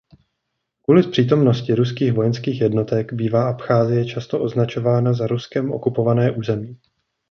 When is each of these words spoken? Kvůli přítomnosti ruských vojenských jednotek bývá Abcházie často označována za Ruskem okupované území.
Kvůli 0.83 1.03
přítomnosti 1.11 1.75
ruských 1.75 2.13
vojenských 2.13 2.61
jednotek 2.61 3.13
bývá 3.13 3.49
Abcházie 3.49 4.05
často 4.05 4.39
označována 4.41 5.13
za 5.13 5.27
Ruskem 5.27 5.71
okupované 5.71 6.31
území. 6.31 6.79